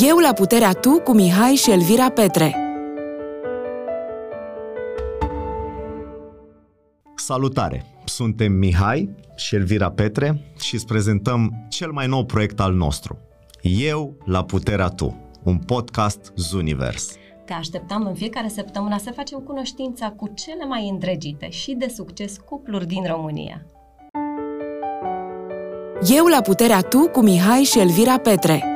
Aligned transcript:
Eu 0.00 0.16
la 0.16 0.32
puterea 0.32 0.72
tu 0.72 0.90
cu 0.90 1.12
Mihai 1.12 1.54
și 1.54 1.70
Elvira 1.70 2.10
Petre. 2.10 2.56
Salutare! 7.14 7.84
Suntem 8.04 8.52
Mihai 8.52 9.14
și 9.36 9.54
Elvira 9.54 9.90
Petre 9.90 10.54
și 10.60 10.74
îți 10.74 10.86
prezentăm 10.86 11.66
cel 11.68 11.90
mai 11.90 12.06
nou 12.06 12.24
proiect 12.24 12.60
al 12.60 12.74
nostru. 12.74 13.18
Eu 13.62 14.16
la 14.24 14.44
puterea 14.44 14.88
tu, 14.88 15.16
un 15.42 15.58
podcast 15.58 16.32
Zunivers. 16.36 17.14
Te 17.46 17.52
așteptăm 17.52 18.06
în 18.06 18.14
fiecare 18.14 18.48
săptămână 18.48 18.98
să 18.98 19.12
facem 19.14 19.38
cunoștința 19.38 20.10
cu 20.10 20.32
cele 20.34 20.64
mai 20.64 20.88
îndrăgite 20.88 21.50
și 21.50 21.74
de 21.74 21.88
succes 21.88 22.36
cupluri 22.44 22.86
din 22.86 23.04
România. 23.06 23.66
Eu 26.14 26.26
la 26.26 26.40
puterea 26.40 26.80
tu 26.80 26.98
cu 26.98 27.20
Mihai 27.22 27.62
și 27.62 27.78
Elvira 27.78 28.18
Petre. 28.18 28.71